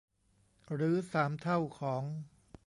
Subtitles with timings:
[0.73, 2.03] หรือสามเท่าของ